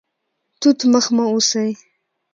توت 0.61 0.79
مخ 0.91 1.05
مه 1.15 1.25
اوسئ 1.31 1.69